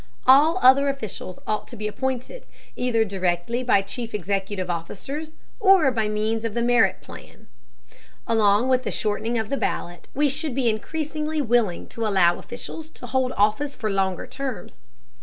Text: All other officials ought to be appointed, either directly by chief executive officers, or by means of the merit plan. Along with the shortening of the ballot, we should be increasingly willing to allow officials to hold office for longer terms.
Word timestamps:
All 0.25 0.57
other 0.63 0.89
officials 0.89 1.37
ought 1.45 1.67
to 1.67 1.75
be 1.75 1.87
appointed, 1.87 2.47
either 2.75 3.05
directly 3.05 3.61
by 3.61 3.83
chief 3.83 4.15
executive 4.15 4.67
officers, 4.67 5.33
or 5.59 5.91
by 5.91 6.07
means 6.07 6.43
of 6.43 6.55
the 6.55 6.63
merit 6.63 7.01
plan. 7.01 7.45
Along 8.25 8.67
with 8.67 8.81
the 8.81 8.89
shortening 8.89 9.37
of 9.37 9.51
the 9.51 9.57
ballot, 9.57 10.07
we 10.15 10.27
should 10.27 10.55
be 10.55 10.69
increasingly 10.71 11.39
willing 11.39 11.85
to 11.89 12.07
allow 12.07 12.39
officials 12.39 12.89
to 12.89 13.05
hold 13.05 13.31
office 13.37 13.75
for 13.75 13.91
longer 13.91 14.25
terms. 14.25 14.79